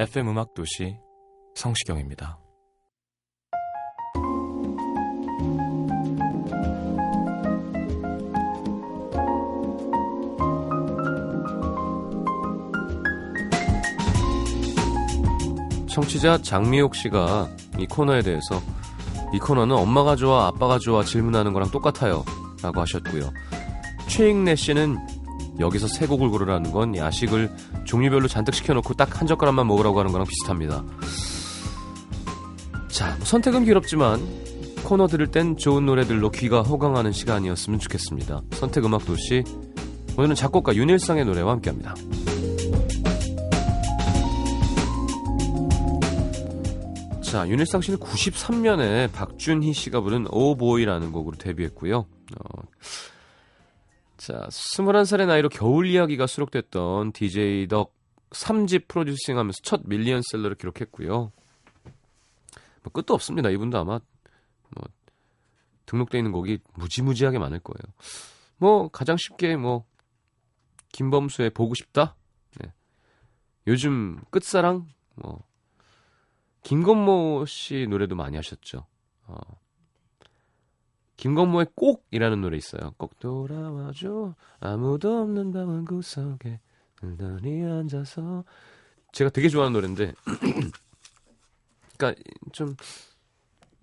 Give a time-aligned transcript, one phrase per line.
[0.00, 0.96] FM 음악 도시
[1.54, 2.38] 성시경입니다.
[15.86, 18.58] 청취자 장미옥 씨가 이 코너에 대해서
[19.34, 22.24] 이 코너는 엄마가 좋아 아빠가 좋아 질문하는 거랑 똑같아요
[22.62, 23.30] 라고 하셨고요.
[24.08, 24.96] 최익래 씨는
[25.58, 27.54] 여기서 세 곡을 고르라는 건 야식을
[27.90, 30.84] 종류별로 잔뜩 시켜놓고 딱 한 젓가락만 먹으라고 하는 거랑 비슷합니다.
[32.88, 34.20] 자, 뭐 선택은 괴롭지만
[34.84, 38.42] 코너 들을 땐 좋은 노래들로 귀가 호강하는 시간이었으면 좋겠습니다.
[38.52, 39.42] 선택 음악 도시
[40.16, 41.94] 오늘은 작곡가 윤일상의 노래와 함께합니다.
[47.22, 51.98] 자, 윤일상 씨는 93년에 박준희 씨가 부른 오보이라는 곡으로 데뷔했고요.
[51.98, 52.62] 어,
[54.20, 57.94] 자, 21살의 나이로 겨울 이야기가 수록됐던 DJ 덕
[58.28, 61.32] 3집 프로듀싱 하면서 첫 밀리언셀러를 기록했고요.
[62.82, 63.48] 뭐 끝도 없습니다.
[63.48, 63.98] 이분도 아마
[64.68, 64.84] 뭐
[65.86, 67.94] 등록돼 있는 곡이 무지무지하게 많을 거예요.
[68.58, 69.86] 뭐 가장 쉽게 뭐
[70.92, 72.14] 김범수의 보고 싶다.
[72.58, 72.74] 네.
[73.68, 75.42] 요즘 끝사랑 뭐
[76.62, 78.86] 김건모 씨 노래도 많이 하셨죠.
[79.28, 79.59] 어.
[81.20, 82.94] 김건모의 꼭이라는 노래 있어요.
[82.96, 84.34] 꼭 돌아와줘.
[84.58, 86.60] 아무도 없는 방은 구석에
[87.02, 88.44] 널리 앉아서.
[89.12, 90.14] 제가 되게 좋아하는 노래인데,
[91.98, 92.22] 그러니까
[92.52, 92.74] 좀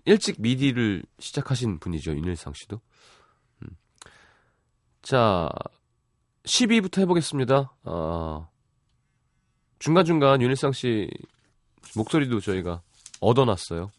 [0.05, 2.13] 일찍 미디를 시작하신 분이죠.
[2.15, 2.81] 윤일상 씨도.
[3.61, 3.69] 음.
[5.03, 5.47] 자,
[6.43, 7.71] 12부터 해보겠습니다.
[7.83, 8.49] 어,
[9.77, 11.07] 중간중간 윤일상 씨
[11.95, 12.81] 목소리도 저희가
[13.19, 13.91] 얻어놨어요.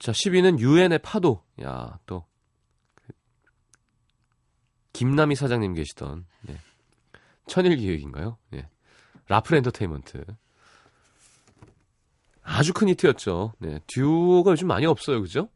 [0.00, 1.44] 자, 10위는 유엔의 파도.
[1.62, 2.24] 야, 또
[4.94, 6.58] 김남희 사장님 계시던 예.
[7.46, 8.38] 천일 기획인가요?
[8.54, 8.68] 예.
[9.28, 10.24] 라플 엔터테인먼트.
[12.42, 13.52] 아주 큰 히트였죠.
[13.58, 13.78] 네.
[13.86, 15.20] 듀오가 요즘 많이 없어요.
[15.20, 15.50] 그죠?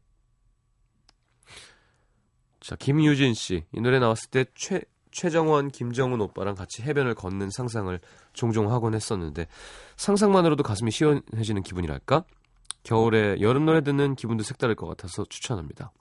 [2.59, 3.65] 자, 김유진 씨.
[3.73, 7.99] 이 노래 나왔을 때 최, 최정원, 김정은 오빠랑 같이 해변을 걷는 상상을
[8.33, 9.47] 종종 하곤 했었는데
[9.97, 12.25] 상상만으로도 가슴이 시원해지는 기분이랄까?
[12.85, 15.91] 겨울에 여름 노래 듣는 기분도 색다를 것 같아서 추천합니다.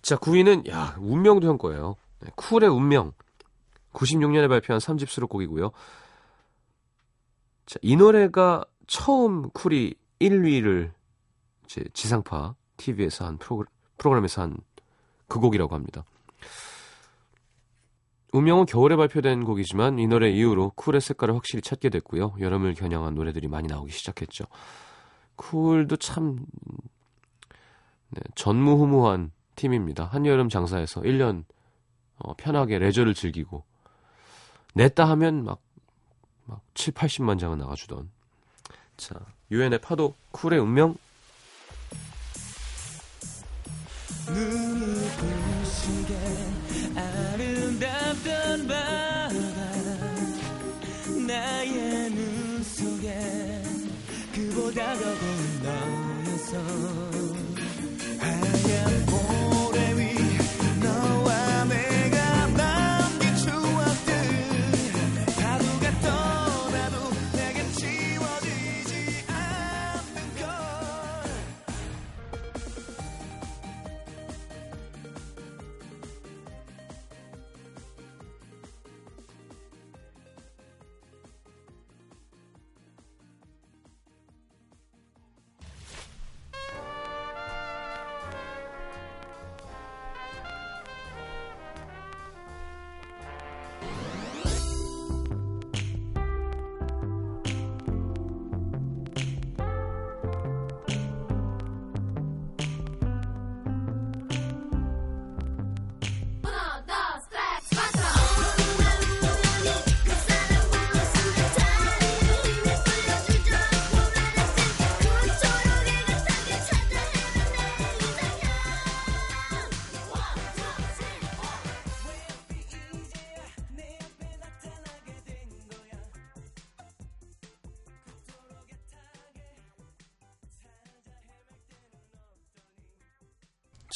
[0.00, 1.96] 자, 9위는 야, 운명도 형 거예요.
[2.20, 3.12] 네, 쿨의 운명.
[3.92, 5.70] 96년에 발표한 3집 수록곡이고요.
[7.66, 10.92] 자, 이 노래가 처음 쿨이 1위를
[11.64, 13.68] 이제 지상파 TV에서 한 프로그램,
[13.98, 14.56] 프로그램에서 한
[15.28, 16.04] 그 곡이라고 합니다.
[18.32, 22.34] 운명은 겨울에 발표된 곡이지만 이 노래 이후로 쿨의 색깔을 확실히 찾게 됐고요.
[22.38, 24.44] 여름을 겨냥한 노래들이 많이 나오기 시작했죠.
[25.36, 26.44] 쿨도 참
[28.10, 30.04] 네, 전무후무한 팀입니다.
[30.04, 31.44] 한여름 장사에서 1년
[32.18, 33.64] 어, 편하게 레저를 즐기고
[34.74, 35.60] 냈다 하면 막,
[36.44, 38.10] 막 7, 80만 장은 나가주던
[38.96, 39.14] 자,
[39.50, 40.96] 유엔의 파도, 쿨의 운명
[54.94, 57.15] 고운 너였어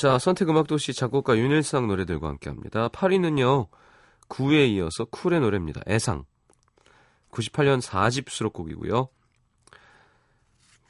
[0.01, 2.89] 자, 선택 음악도시 작곡가 윤일상 노래들과 함께 합니다.
[2.89, 3.69] 8위는요,
[4.31, 5.83] 9위에 이어서 쿨의 노래입니다.
[5.87, 6.25] 애상.
[7.31, 9.11] 98년 4집 수록곡이고요.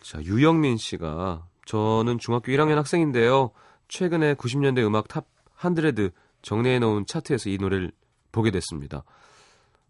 [0.04, 3.50] 자, 유영민 씨가 저는 중학교 1학년 학생인데요.
[3.88, 7.90] 최근에 90년대 음악 top 100 정리해 놓은 차트에서 이 노래를
[8.30, 9.02] 보게 됐습니다.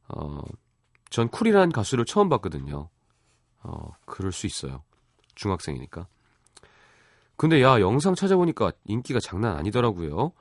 [0.08, 0.40] 어,
[1.10, 2.88] 전 쿨이라는 가수를 처음 봤거든요.
[3.64, 4.82] 어, 그럴 수 있어요.
[5.34, 6.06] 중학생이니까.
[7.40, 10.32] 근데 야, 영상 찾아보니까 인기가 장난 아니더라고요.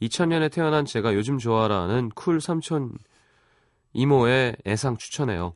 [0.00, 2.96] 2000년에 태어난 제가 요즘 좋아하는 쿨 삼촌
[3.92, 5.52] 이모의 애상 추천해요.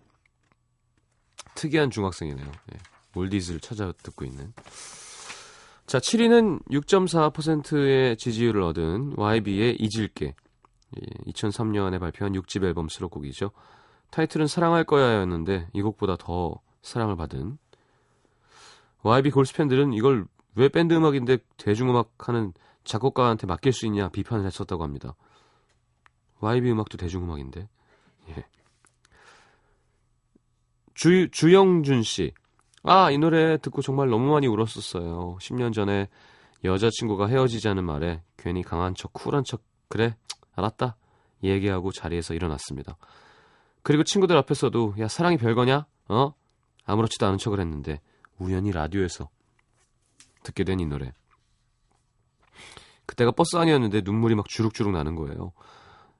[1.54, 2.44] 특이한 중학생이네요.
[2.44, 2.78] 네,
[3.14, 4.52] 올디스를 찾아 듣고 있는.
[5.86, 10.34] 자, 7위는 6.4%의 지지율을 얻은 YB의 잊을게.
[11.28, 13.52] 2003년에 예, 발표한 6집 앨범 수록곡이죠.
[14.10, 17.56] 타이틀은 사랑할 거야였는데 이 곡보다 더 사랑을 받은
[19.02, 22.52] YB 골스 팬들은 이걸 왜 밴드 음악인데 대중음악 하는
[22.84, 25.14] 작곡가한테 맡길 수 있냐 비판을 했었다고 합니다.
[26.40, 27.68] YB 음악도 대중음악인데.
[28.30, 28.44] 예.
[30.94, 32.32] 주, 주영준 씨.
[32.82, 35.36] 아, 이 노래 듣고 정말 너무 많이 울었었어요.
[35.40, 36.08] 10년 전에
[36.64, 40.16] 여자친구가 헤어지자는 말에 괜히 강한 척, 쿨한 척, 그래,
[40.54, 40.96] 알았다.
[41.42, 42.96] 얘기하고 자리에서 일어났습니다.
[43.82, 45.86] 그리고 친구들 앞에서도, 야, 사랑이 별거냐?
[46.08, 46.34] 어?
[46.84, 48.00] 아무렇지도 않은 척을 했는데,
[48.38, 49.28] 우연히 라디오에서
[50.42, 51.12] 듣게 된 이 노래.
[53.06, 55.52] 그때가 버스 안이었는데 눈물이 막 주룩주룩 나는 거예요.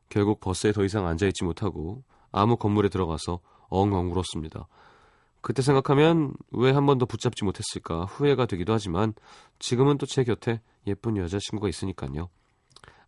[0.08, 2.02] 결국 버스에 더 이상 앉아있지 못하고
[2.32, 4.67] 아무 건물에 들어가서 엉엉 울었습니다.
[5.40, 9.14] 그때 생각하면 왜 한 번 더 붙잡지 못했을까 후회가 되기도 하지만
[9.58, 12.28] 지금은 또 제 곁에 예쁜 여자친구가 있으니까요.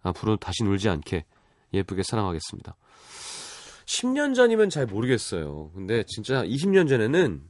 [0.03, 1.25] 앞으로 다시 울지 않게
[1.75, 2.77] 예쁘게 사랑하겠습니다.
[3.85, 5.71] 10년 전이면 잘 모르겠어요.
[5.75, 7.43] 근데 진짜 20년 전에는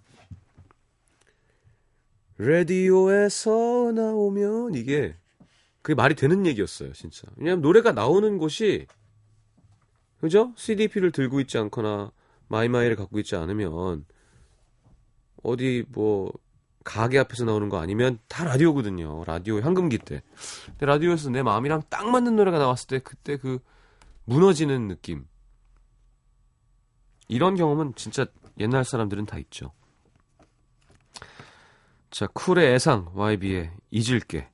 [2.38, 5.17] 라디오에서 나오면 이게
[5.82, 7.26] 그게 말이 되는 얘기였어요, 진짜.
[7.37, 8.87] 왜냐면 노래가 나오는 곳이
[10.20, 10.52] 그죠?
[10.56, 12.12] CDP를 들고 있지 않거나
[12.49, 14.05] 마이마이를 갖고 있지 않으면
[15.43, 16.32] 어디 뭐
[16.84, 19.25] 가게 앞에서 나오는 거 아니면 다 라디오거든요.
[19.25, 20.23] 라디오 현금기 때.
[20.67, 23.58] 근데 라디오에서 내 마음이랑 딱 맞는 노래가 나왔을 때 그때 그
[24.25, 25.26] 무너지는 느낌.
[27.28, 28.26] 이런 경험은 진짜
[28.58, 29.73] 옛날 사람들은 다 있죠.
[32.12, 34.51] 자, 쿨의 애상, YB의 잊을게.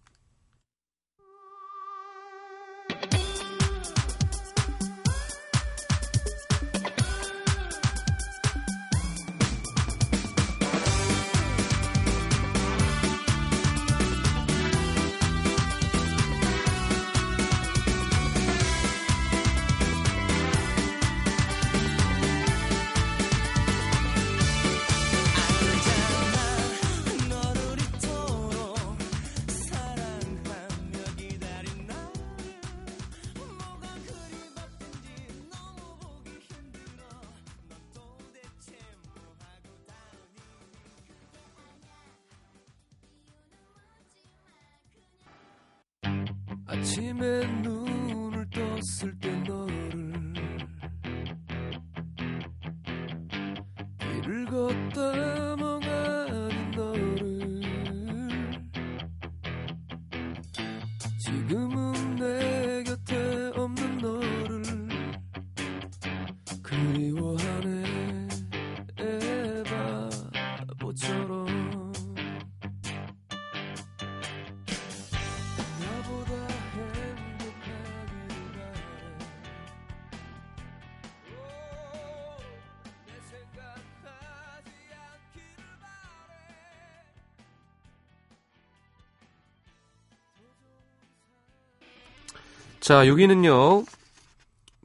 [92.88, 93.84] 자, 여기는요.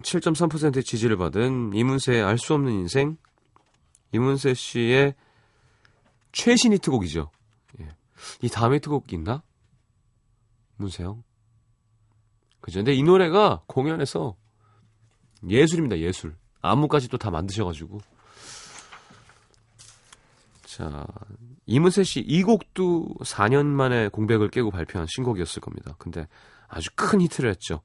[0.01, 3.15] 7.3%의 지지를 받은 이문세의 알 수 없는 인생.
[4.11, 5.15] 이문세 씨의
[6.33, 7.31] 최신 히트곡이죠.
[7.79, 7.87] 예.
[8.41, 9.41] 이 다음 히트곡 있나?
[10.75, 11.23] 문세 형.
[12.59, 12.79] 그죠.
[12.79, 14.35] 근데 이 노래가 공연에서
[15.47, 16.35] 예술입니다, 예술.
[16.59, 17.99] 안무까지 또 다 만드셔가지고.
[20.65, 21.07] 자,
[21.67, 25.95] 이문세 씨 이 곡도 4년 만에 공백을 깨고 발표한 신곡이었을 겁니다.
[25.97, 26.27] 근데
[26.67, 27.79] 아주 큰 히트를 했죠.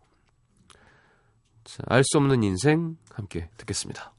[1.68, 4.14] 자, 알수 없는 인생 함께 듣겠습니다.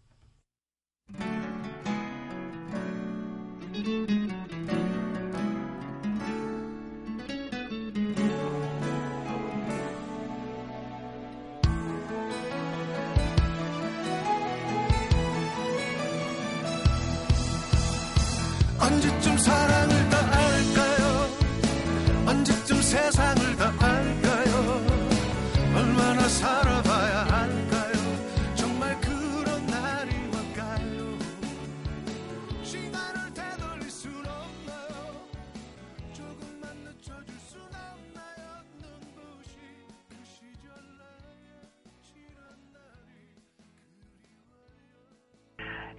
[18.80, 19.79] 언제쯤 사랑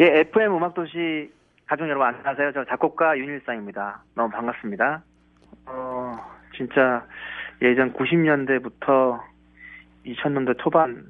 [0.01, 1.31] 예, FM 음악도시
[1.67, 2.53] 가족 여러분 안녕하세요.
[2.53, 4.03] 저 작곡가 윤일상입니다.
[4.15, 5.03] 너무 반갑습니다.
[5.67, 6.17] 어,
[6.57, 7.07] 진짜
[7.61, 9.21] 예전 90년대부터
[10.07, 11.05] 2000년대 초반,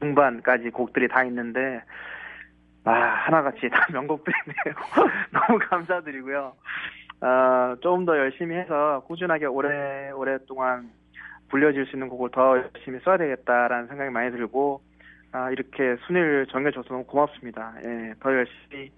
[0.00, 1.82] 중반까지 곡들이 다 있는데,
[2.84, 4.74] 아, 하나같이 다 명곡들이네요.
[5.32, 6.54] 너무 감사드리고요.
[7.20, 10.88] 어, 조금 더 열심히 해서 꾸준하게 오래, 오랫동안
[11.50, 14.80] 불려질 수 있는 곡을 더 열심히 써야 되겠다라는 생각이 많이 들고,
[15.32, 17.74] 아, 이렇게 순위를 정해줘서 너무 고맙습니다.
[17.84, 18.90] 예, 더 열심히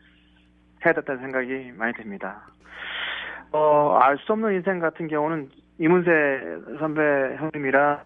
[0.84, 2.42] 해야 됐다는 생각이 많이 듭니다.
[3.50, 6.10] 어, 알 수 없는 인생 같은 경우는 이문세
[6.78, 7.02] 선배
[7.36, 8.00] 형님이랑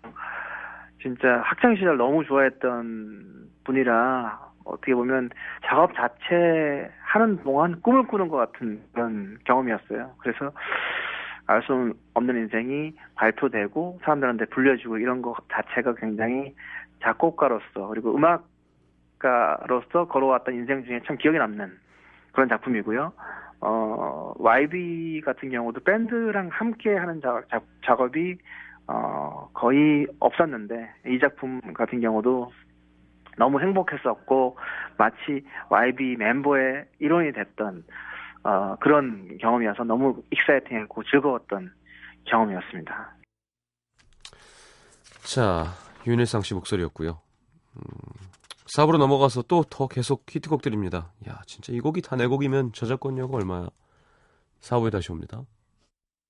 [1.03, 5.31] 진짜 학창시절 너무 좋아했던 분이라 어떻게 보면
[5.67, 10.13] 작업 자체 하는 동안 꿈을 꾸는 것 같은 그런 경험이었어요.
[10.19, 10.53] 그래서
[11.47, 16.55] 알 수 없는 인생이 발표되고 사람들한테 불려지고 이런 것 자체가 굉장히
[17.03, 21.73] 작곡가로서 그리고 음악가로서 걸어왔던 인생 중에 참 기억에 남는
[22.33, 23.13] 그런 작품이고요.
[23.61, 28.39] 어, YB 같은 경우도 밴드랑 함께 하는 작, 작, 작업이
[28.89, 32.51] 어, 거의 없었는데 이 작품 같은 경우도
[33.39, 34.57] 너무 행복했었고
[34.99, 37.85] 마치 YB 멤버의 일원이 됐던
[38.45, 41.73] 어, 그런 경험이어서 너무 익사이팅했고 즐거웠던
[42.25, 43.17] 경험이었습니다.
[45.25, 45.67] 자,
[46.07, 47.21] 윤일상 씨 목소리였고요.
[47.77, 47.83] 음,
[48.77, 51.13] 4부로 넘어가서 또 더 계속 히트곡들입니다.
[51.29, 53.69] 야, 진짜 이 곡이 다 내 곡이면 저작권료가 얼마야?
[54.61, 55.43] 4부에 다시 옵니다.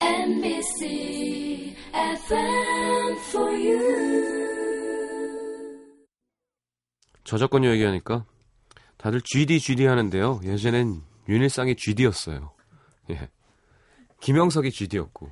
[0.01, 4.03] NBC FM for you.
[7.25, 8.25] 저작권료 얘기하니까
[8.99, 10.41] 다들 GD GD 하는데요.
[10.45, 12.53] 예전엔 윤일상이 GD였어요.
[13.11, 13.29] 예.
[14.21, 15.31] 김영석이 GD였고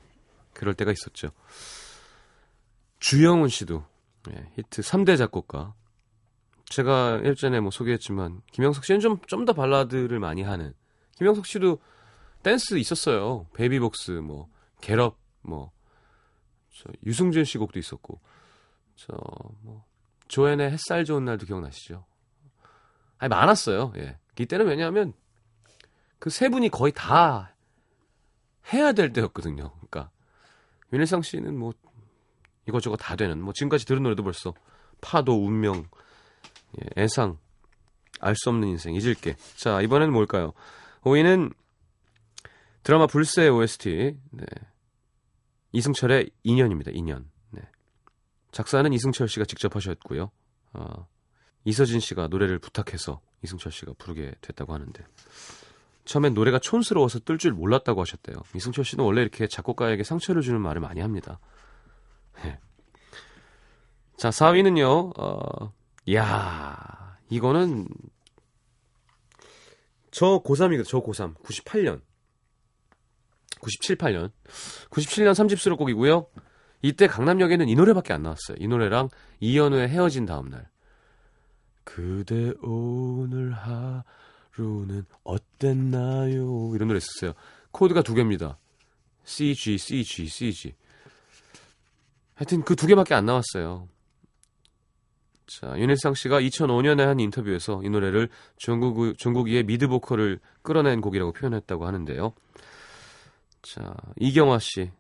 [0.53, 1.31] 그럴 때가 있었죠.
[2.99, 3.85] 주영훈 씨도
[4.31, 5.75] 예, 히트 3대 작곡가.
[6.67, 10.75] 제가 예전에 뭐 소개했지만 김영석 씨는 좀 좀 더 발라드를 많이 하는.
[11.17, 11.81] 김영석 씨도
[12.43, 13.47] 댄스 있었어요.
[13.55, 14.49] 베이비복스 뭐
[14.81, 15.73] Get Up 뭐
[16.73, 18.21] 저, 유승준 씨 곡도 있었고
[18.97, 19.85] 저 뭐
[20.29, 22.05] 조앤의 햇살 좋은 날도 기억나시죠?
[23.19, 23.93] 아니 많았어요.
[23.97, 24.19] 예.
[24.39, 25.13] 이때는 왜냐하면
[26.21, 27.57] 그 세 분이 거의 다
[28.73, 29.73] 해야 될 때였거든요.
[29.73, 30.11] 그러니까
[30.93, 31.73] 윤일상 씨는 뭐
[32.69, 34.55] 이것저것 다 되는 뭐 지금까지 들은 노래도 벌써
[35.01, 35.89] 파도 운명
[36.79, 37.39] 예, 애상
[38.21, 40.53] 알 수 없는 인생 잊을게 자 이번에는 뭘까요
[41.03, 41.55] 5위는
[42.83, 44.45] 드라마 불새 OST 네.
[45.73, 47.63] 이승철의 인연입니다 인연 네.
[48.53, 50.31] 작사는 이승철 씨가 직접 하셨고요
[50.75, 51.09] 어,
[51.65, 55.05] 이서진 씨가 노래를 부탁해서 이승철 씨가 부르게 됐다고 하는데
[56.05, 60.81] 처음엔 노래가 촌스러워서 뜰 줄 몰랐다고 하셨대요 이승철 씨는 원래 이렇게 작곡가에게 상처를 주는 말을
[60.81, 61.39] 많이 합니다
[62.43, 62.59] 네.
[64.17, 65.73] 자, 4위는요, 어,
[66.13, 67.89] 야 이거는,
[70.11, 71.35] 저 고3이거든, 저 고3.
[71.37, 72.03] 98년.
[73.61, 74.31] 97, 8년.
[74.91, 76.27] 97년 3집 수록 곡이고요.
[76.83, 78.57] 이때 강남역에는 이 노래밖에 안 나왔어요.
[78.59, 80.69] 이 노래랑 이현우의 헤어진 다음날.
[81.85, 84.05] 그대 오늘 하
[84.57, 86.73] 루는 어땠나요?
[86.75, 87.33] 이런 노래 있었어요.
[87.73, 88.59] 코드가 두 개입니다.
[89.25, 90.75] CG, CG, CG.
[92.35, 93.89] 하여튼 그 두 개밖에 안 나왔어요.
[95.47, 101.87] 자, 윤일상 씨가 2005년에 한 인터뷰에서 이 노래를 종국, 종국이의 미드 보컬을 끌어낸 곡이라고 표현했다고
[101.87, 102.33] 하는데요.
[103.63, 104.91] 자, 이경화 씨.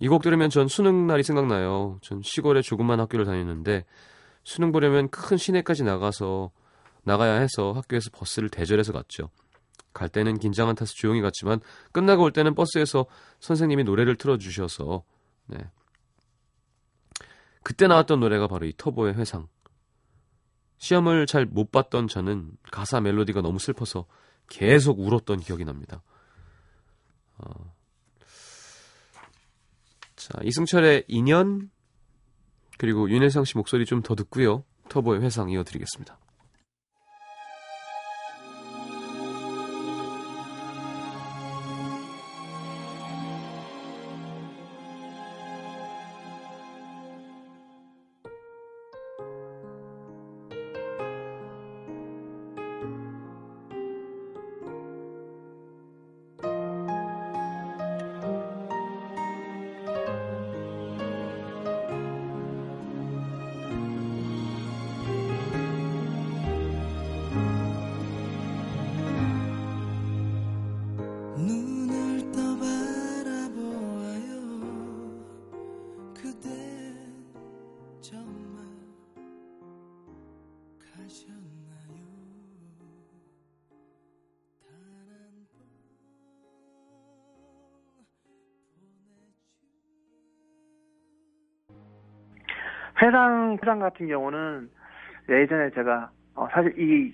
[0.00, 1.98] 이 곡 들으면 전 수능 날이 생각나요.
[2.02, 3.86] 전 시골에 조그만 학교를 다니는데
[4.42, 6.50] 수능 보려면 큰 시내까지 나가서
[7.04, 9.30] 나가야 해서 학교에서 버스를 대절해서 갔죠.
[9.92, 11.60] 갈 때는 긴장한 탓에 조용히 갔지만
[11.92, 13.06] 끝나고 올 때는 버스에서
[13.40, 15.04] 선생님이 노래를 틀어주셔서
[15.46, 15.58] 네.
[17.62, 19.48] 그때 나왔던 노래가 바로 이 터보의 회상.
[20.78, 24.06] 시험을 잘 못 봤던 저는 가사 멜로디가 너무 슬퍼서
[24.48, 26.02] 계속 울었던 기억이 납니다.
[27.38, 27.74] 어.
[30.16, 31.70] 자, 이승철의 인연
[32.78, 34.64] 그리고 윤혜상 씨 목소리 좀 더 듣고요.
[34.88, 36.18] 터보의 회상 이어드리겠습니다.
[93.00, 94.68] 회상 회상 같은 경우는
[95.28, 97.12] 예전에 제가 어, 사실 이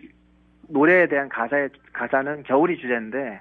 [0.69, 3.41] 노래에 대한 가사의 가사는 겨울이 주제인데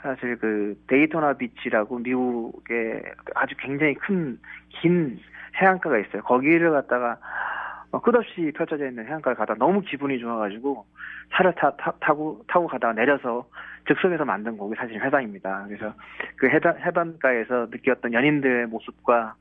[0.00, 3.02] 사실 그 데이토나 비치라고 미국의
[3.34, 4.38] 아주 굉장히 큰
[4.80, 5.18] 긴
[5.60, 6.22] 해안가가 있어요.
[6.22, 7.18] 거기를 갔다가
[7.90, 10.84] 어, 끝없이 펼쳐져 있는 해안가를 가다 너무 기분이 좋아가지고
[11.32, 13.48] 차를 타, 타, 타고 타고 가다가 내려서
[13.86, 15.64] 즉석에서 만든 곡이 사실 회상입니다.
[15.66, 15.94] 그래서
[16.36, 19.34] 그 해변 해변가에서 느꼈던 연인들의 모습과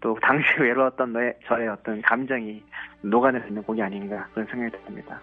[0.00, 2.62] 또 당시 외로웠던 내, 저의 어떤 감정이
[3.02, 5.20] 녹아낼 수 있는 곡이 아닌가 그런 생각이 듭니다.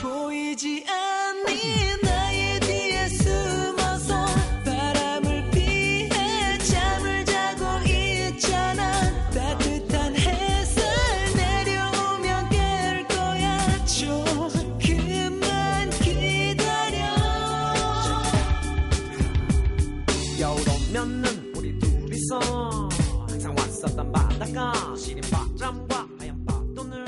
[0.00, 0.85] 보이지
[24.56, 27.04] 바닷가 시린 바람과 하얀 파도는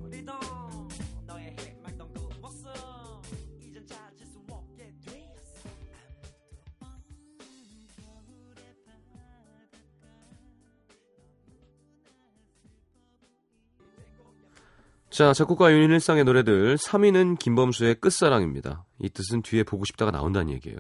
[15.10, 18.86] 자, 작곡가 윤일상의 노래들 3위는 김범수의 끝사랑입니다.
[19.00, 20.78] 이 뜻은 뒤에 보고 싶다가 나온다는 얘기예요.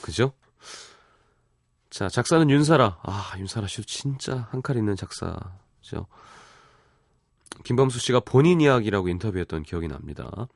[0.00, 0.32] 그죠?
[1.94, 2.98] 자, 작사는 윤사라.
[3.04, 6.08] 아, 윤사라 씨도 진짜 한 칼 있는 작사죠.
[7.62, 10.48] 김범수 씨가 본인 이야기라고 인터뷰했던 기억이 납니다.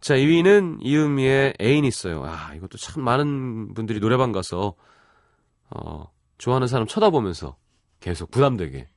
[0.00, 2.24] 자, 2위는 이은미의 애인 있어요.
[2.24, 4.74] 아, 이것도 참 많은 분들이 노래방 가서
[5.68, 7.54] 어, 좋아하는 사람 쳐다보면서
[8.00, 8.88] 계속 부담되게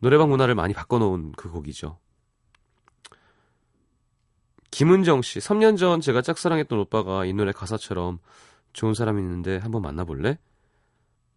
[0.00, 2.00] 노래방 문화를 많이 바꿔놓은 그 곡이죠.
[4.72, 8.18] 김은정 씨, 3년 전 제가 짝사랑했던 오빠가 이 노래 가사처럼
[8.72, 10.38] 좋은 사람이 있는데 한번 만나볼래?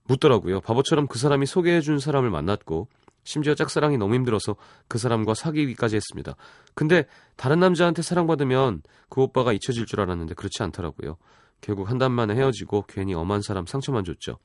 [0.06, 0.62] 묻더라고요.
[0.62, 2.88] 바보처럼 그 사람이 소개해준 사람을 만났고
[3.24, 4.56] 심지어 짝사랑이 너무 힘들어서
[4.89, 6.36] 그 사람과 사귀기까지 했습니다.
[6.76, 7.06] 근데
[7.38, 11.17] 다른 남자한테 사랑받으면 그 오빠가 잊혀질 줄 알았는데 그렇지 않더라고요.
[11.62, 14.38] 결국 한 달 만에 헤어지고 괜히 엄한 사람 상처만 줬죠.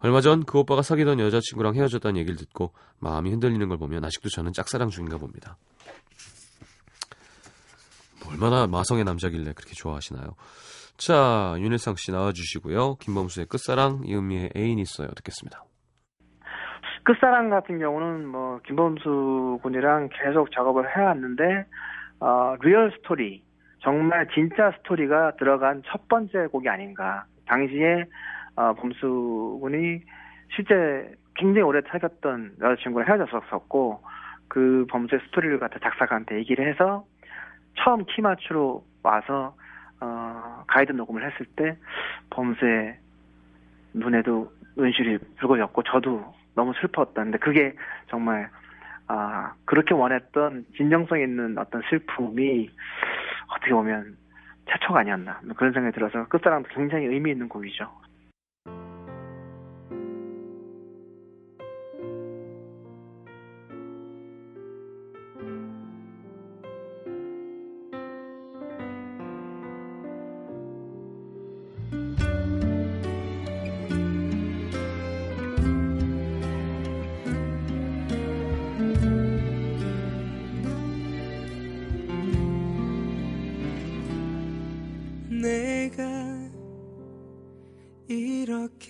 [0.00, 4.52] 얼마 전 그 오빠가 사귀던 여자친구랑 헤어졌다는 얘기를 듣고 마음이 흔들리는 걸 보면 아직도 저는
[4.52, 5.56] 짝사랑 중인가 봅니다.
[8.26, 10.36] 얼마나 마성의 남자길래 그렇게 좋아하시나요?
[11.00, 12.96] 자, 윤일상 씨 나와주시고요.
[12.96, 15.08] 김범수의 끝사랑, 이은미의 애인 있어요.
[15.16, 15.64] 듣겠습니다.
[17.04, 21.64] 끝사랑 같은 경우는 뭐 김범수 군이랑 계속 작업을 해왔는데
[22.20, 23.42] 어, real 스토리
[23.82, 27.24] 정말 진짜 스토리가 들어간 첫 번째 곡이 아닌가.
[27.46, 28.04] 당시에
[28.56, 30.02] 어, 범수 군이
[30.54, 34.02] 실제 굉장히 오래 사귀었던 여자친구랑 헤어졌었고
[34.48, 37.06] 그 범수의 스토리를 갖다 작사가한테 얘기를 해서
[37.78, 39.54] 처음 키 맞추러 와서
[40.00, 41.76] 어, 가이드 녹음을 했을 때
[42.30, 42.98] 범수의
[43.94, 47.74] 눈에도 은실이 붉어졌고 저도 너무 슬펐던데 그게
[48.08, 48.50] 정말
[49.06, 52.70] 아 그렇게 원했던 진정성 있는 어떤 슬픔이
[53.48, 54.16] 어떻게 보면
[54.66, 57.90] 최초가 아니었나 그런 생각이 들어서 끝사랑도 굉장히 의미 있는 곡이죠.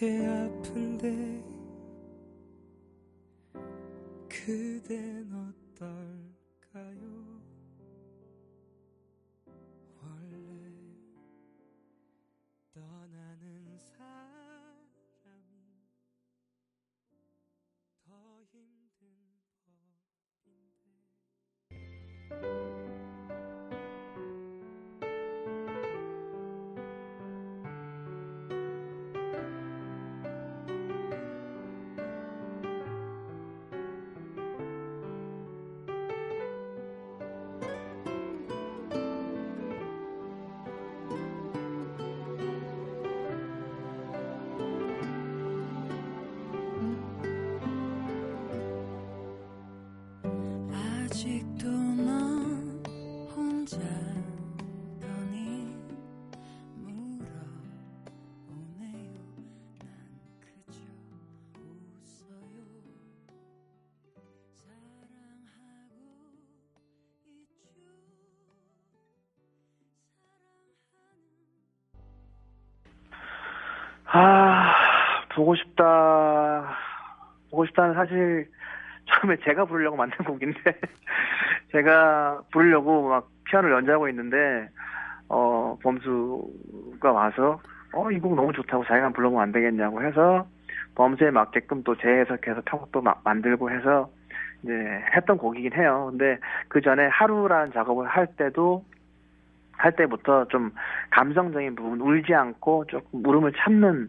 [0.00, 1.44] 이렇게 아픈데
[4.30, 5.30] 그댄
[5.74, 7.04] 어떨까요?
[10.00, 10.72] 원래
[12.72, 15.20] 떠나는 사람이
[18.02, 19.06] 더 힘든
[22.30, 22.89] 법인데
[74.12, 74.74] 아,
[75.34, 76.76] 보고 싶다.
[77.50, 78.48] 보고 싶다는 사실
[79.06, 80.58] 처음에 제가 부르려고 만든 곡인데
[81.72, 84.68] 제가 부르려고 막 피아노를 연주하고 있는데
[85.28, 87.60] 어 범수가 와서
[87.92, 90.46] 어 이 곡 너무 좋다고 자기가 불러보면 안 되겠냐고 해서
[90.94, 94.10] 범수에 맞게끔 또 재해석해서 편곡도 막 만들고 해서
[94.62, 94.72] 이제
[95.16, 96.08] 했던 곡이긴 해요.
[96.10, 98.84] 근데 그 전에 하루라는 작업을 할 때도
[99.80, 100.72] 할 때부터 좀
[101.10, 104.08] 감성적인 부분 울지 않고 조금 울음을 참는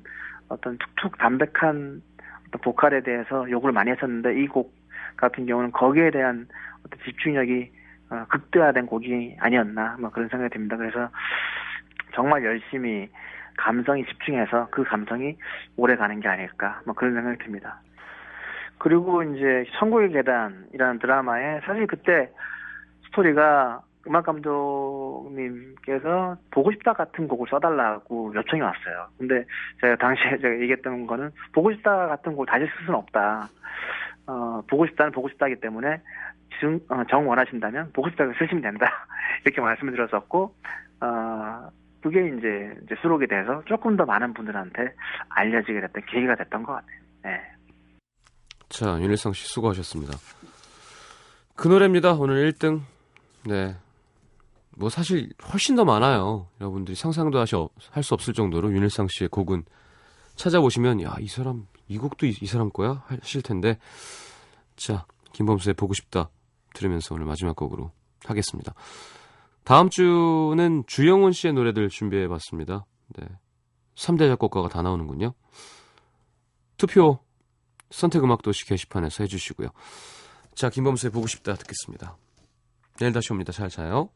[0.50, 2.02] 어떤 툭툭 담백한
[2.48, 4.74] 어떤 보컬에 대해서 욕을 많이 했었는데 이 곡
[5.18, 6.48] 같은 경우는 거기에 대한
[6.86, 7.72] 어떤 집중력이
[8.10, 10.76] 어, 극대화된 곡이 아니었나 뭐 그런 생각이 듭니다.
[10.76, 11.10] 그래서
[12.14, 13.10] 정말 열심히
[13.58, 15.38] 감성이 집중해서 그 감성이
[15.78, 17.80] 오래 가는 게 아닐까 뭐 그런 생각이 듭니다.
[18.80, 22.30] 그리고 이제 천국의 계단이라는 드라마에 사실 그때
[23.06, 25.98] 스토리가 음악 감독님께서
[26.52, 29.08] 보고 싶다 같은 곡을 써달라고 요청이 왔어요.
[29.18, 29.46] 근데
[29.80, 33.50] 제가 당시에 제가 얘기했던 거는 보고 싶다 같은 곡을 다시 쓸 수는 없다.
[34.28, 36.02] 어, 보고 싶다는 보고 싶다기 때문에
[36.60, 38.86] 정, 어, 정 원하신다면 보고 싶다고 쓰시면 된다.
[39.46, 40.54] 이렇게 말씀을 드렸었고,
[41.02, 41.70] 어,
[42.02, 44.94] 그게 이제, 이제 수록이 돼서 조금 더 많은 분들한테
[45.30, 47.00] 알려지게 됐던 계기가 됐던 것 같아요.
[47.24, 47.42] 네.
[48.70, 50.14] 자, 윤일상 씨 수고하셨습니다.
[51.56, 52.14] 그 노래입니다.
[52.14, 52.82] 오늘 1등.
[53.48, 53.76] 네.
[54.78, 56.48] 뭐 사실 훨씬 더 많아요.
[56.60, 57.56] 여러분들이 상상도 하시,
[57.92, 59.64] 할 수 없을 정도로 윤일상 씨의 곡은
[60.36, 63.04] 찾아보시면, 야, 이 사람, 이 곡도 이, 이 사람 거야?
[63.08, 63.78] 하실 텐데.
[64.76, 66.30] 자, 김범수의 보고 싶다.
[66.74, 67.92] 들으면서 오늘 마지막 곡으로
[68.26, 68.74] 하겠습니다.
[69.64, 72.86] 다음 주는 주영훈 씨의 노래들 준비해 봤습니다.
[73.18, 73.28] 네.
[73.96, 75.34] 3대 작곡가가 다 나오는군요.
[76.78, 77.20] 투표
[77.92, 79.68] 선택음악도시 게시판에서 해주시고요.
[80.56, 82.18] 자, 김범수의 보고 싶다 듣겠습니다.
[83.00, 83.52] 내일 다시 옵니다.
[83.52, 84.10] 잘 자요.